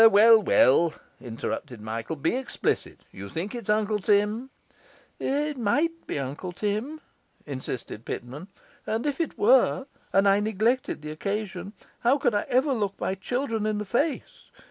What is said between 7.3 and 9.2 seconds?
insisted Pitman, 'and